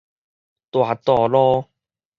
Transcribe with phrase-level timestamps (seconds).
[0.71, 1.67] 大度路